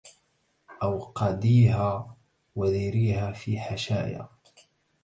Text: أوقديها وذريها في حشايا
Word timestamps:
أوقديها 0.83 2.17
وذريها 2.55 3.31
في 3.31 3.59
حشايا 3.59 4.29